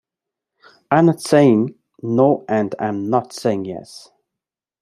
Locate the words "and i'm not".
2.49-3.33